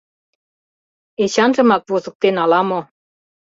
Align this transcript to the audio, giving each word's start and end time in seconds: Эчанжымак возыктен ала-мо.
Эчанжымак 1.23 1.83
возыктен 1.91 2.35
ала-мо. 2.43 2.81